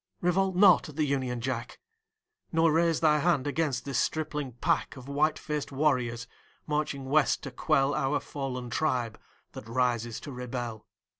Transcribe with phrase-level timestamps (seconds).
[0.19, 1.79] Revolt not at the Union Jack,
[2.51, 6.25] Nor raise Thy hand against this stripling pack Of white faced warriors,
[6.65, 9.19] marching West to quell Our fallen tribe
[9.51, 10.87] that rises to rebel.